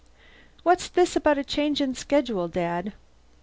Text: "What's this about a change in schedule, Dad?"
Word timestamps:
"What's 0.63 0.87
this 0.87 1.15
about 1.15 1.37
a 1.37 1.43
change 1.43 1.79
in 1.79 1.93
schedule, 1.93 2.47
Dad?" 2.47 2.93